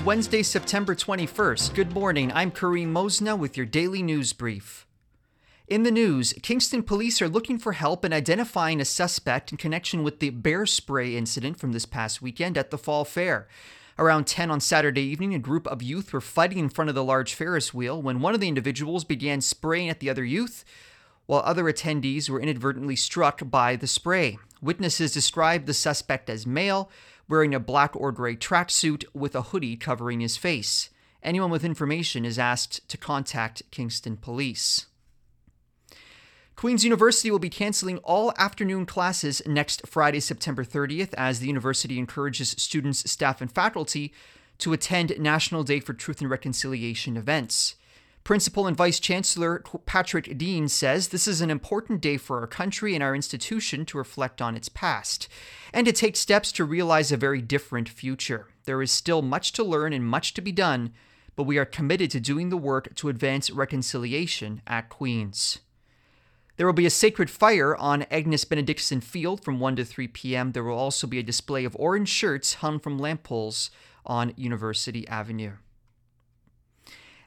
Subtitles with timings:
[0.00, 1.74] Wednesday, September 21st.
[1.74, 2.32] Good morning.
[2.34, 4.86] I'm Kareem Mosna with your daily news brief.
[5.68, 10.02] In the news, Kingston police are looking for help in identifying a suspect in connection
[10.02, 13.48] with the bear spray incident from this past weekend at the Fall Fair.
[13.98, 17.04] Around 10 on Saturday evening, a group of youth were fighting in front of the
[17.04, 20.64] large Ferris wheel when one of the individuals began spraying at the other youth,
[21.26, 24.38] while other attendees were inadvertently struck by the spray.
[24.60, 26.90] Witnesses described the suspect as male
[27.28, 30.90] wearing a black or gray tracksuit with a hoodie covering his face.
[31.22, 34.86] Anyone with information is asked to contact Kingston Police.
[36.56, 41.98] Queen's University will be canceling all afternoon classes next Friday, September 30th, as the university
[41.98, 44.12] encourages students, staff, and faculty
[44.58, 47.74] to attend National Day for Truth and Reconciliation events.
[48.24, 52.94] Principal and Vice Chancellor Patrick Deane says this is an important day for our country
[52.94, 55.28] and our institution to reflect on its past
[55.74, 58.48] and to take steps to realize a very different future.
[58.64, 60.94] There is still much to learn and much to be done,
[61.36, 65.58] but we are committed to doing the work to advance reconciliation at Queen's.
[66.56, 70.52] There will be a sacred fire on Agnes Benidickson Field from 1 to 3 p.m.
[70.52, 73.70] There will also be a display of orange shirts hung from lamp poles
[74.06, 75.56] on University Avenue.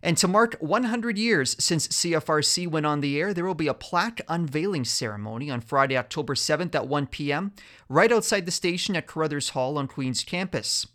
[0.02, 3.74] And to mark 100 years since CFRC went on the air, there will be a
[3.74, 7.52] plaque unveiling ceremony on Friday, October 7th at 1 p.m.,
[7.90, 10.86] right outside the station at Carruthers Hall on Queen's campus.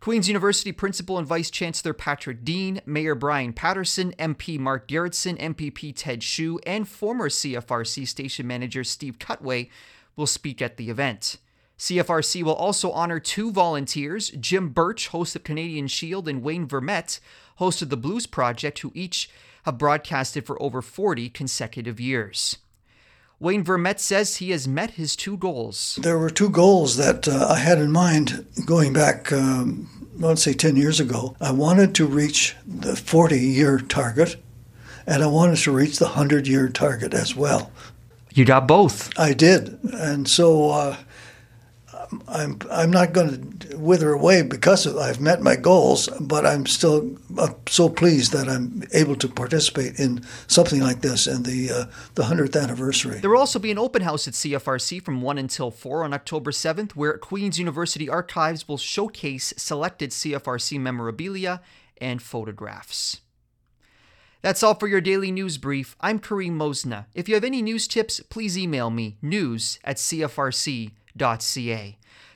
[0.00, 5.92] Queen's University Principal and Vice Chancellor Patrick Deane, Mayor Bryan Paterson, MP Mark Gerretsen, MPP
[5.94, 9.68] Ted Hsu, and former CFRC station manager Steve Cutway
[10.14, 11.38] will speak at the event.
[11.78, 17.20] CFRC will also honor two volunteers, Jim Birch, host of Canadian Shield, and Wayne Vermette,
[17.56, 19.30] host of the Blues Project, who each
[19.62, 22.58] have broadcasted for over 40 consecutive years.
[23.40, 25.96] Wayne Vermette says he has met his two goals.
[26.02, 30.54] There were two goals that uh, I had in mind going back, um, let's say
[30.54, 31.36] 10 years ago.
[31.40, 34.34] I wanted to reach the 40 year target,
[35.06, 37.70] and I wanted to reach the 100 year target as well.
[38.34, 39.16] You got both.
[39.16, 39.78] I did.
[39.84, 40.96] And so uh,
[42.26, 46.66] I'm I'm not going to wither away because of, I've met my goals, but I'm
[46.66, 51.70] still uh, so pleased that I'm able to participate in something like this and the
[51.70, 53.18] uh, the hundredth anniversary.
[53.20, 56.52] There will also be an open house at CFRC from one until four on October
[56.52, 61.60] seventh, where Queen's University Archives will showcase selected CFRC memorabilia
[62.00, 63.20] and photographs.
[64.40, 65.96] That's all for your daily news brief.
[66.00, 67.06] I'm Kareem Mosna.
[67.12, 70.92] If you have any news tips, please email me news at cfrc.ca.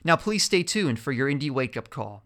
[0.05, 2.23] Now, please stay tuned for your Indie Wake Up Call.